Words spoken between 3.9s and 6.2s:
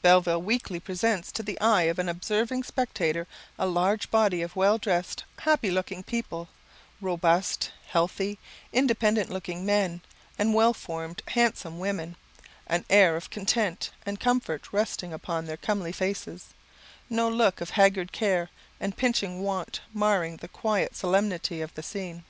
body of well dressed, happy looking